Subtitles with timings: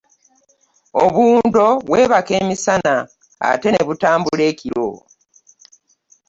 [1.03, 2.95] Obuwundo bwebaka emisana
[3.49, 4.89] ate ne butambula ekiro.